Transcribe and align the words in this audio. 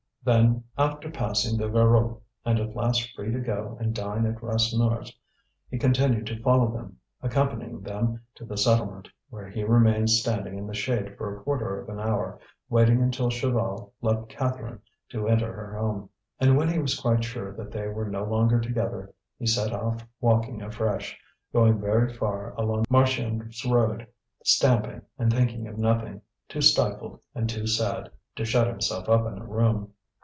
Then, 0.23 0.65
after 0.77 1.09
passing 1.09 1.57
the 1.57 1.67
Voreux, 1.67 2.21
and 2.45 2.59
at 2.59 2.75
last 2.75 3.11
free 3.15 3.31
to 3.31 3.39
go 3.39 3.75
and 3.81 3.91
dine 3.95 4.27
at 4.27 4.39
Rasseneur's, 4.43 5.11
he 5.67 5.79
continued 5.79 6.27
to 6.27 6.39
follow 6.43 6.71
them, 6.71 6.99
accompanying 7.23 7.81
them 7.81 8.21
to 8.35 8.45
the 8.45 8.55
settlement, 8.55 9.09
where 9.31 9.49
he 9.49 9.63
remained 9.63 10.11
standing 10.11 10.59
in 10.59 10.67
the 10.67 10.75
shade 10.75 11.17
for 11.17 11.35
a 11.35 11.41
quarter 11.43 11.81
of 11.81 11.89
an 11.89 11.99
hour, 11.99 12.39
waiting 12.69 13.01
until 13.01 13.31
Chaval 13.31 13.93
left 14.03 14.29
Catherine 14.29 14.79
to 15.09 15.27
enter 15.27 15.51
her 15.53 15.75
home. 15.75 16.07
And 16.39 16.55
when 16.55 16.69
he 16.69 16.77
was 16.77 16.99
quite 16.99 17.23
sure 17.23 17.51
that 17.55 17.71
they 17.71 17.87
were 17.87 18.05
no 18.07 18.23
longer 18.23 18.59
together, 18.59 19.11
he 19.39 19.47
set 19.47 19.73
off 19.73 20.05
walking 20.19 20.61
afresh, 20.61 21.19
going 21.51 21.81
very 21.81 22.13
far 22.13 22.53
along 22.59 22.83
the 22.83 22.91
Marchiennes 22.93 23.65
road, 23.65 24.05
stamping, 24.43 25.01
and 25.17 25.33
thinking 25.33 25.65
of 25.67 25.79
nothing, 25.79 26.21
too 26.47 26.61
stifled 26.61 27.19
and 27.33 27.49
too 27.49 27.65
sad 27.65 28.11
to 28.35 28.45
shut 28.45 28.67
himself 28.67 29.09
up 29.09 29.25
in 29.25 29.39
a 29.39 29.45
room. 29.47 29.91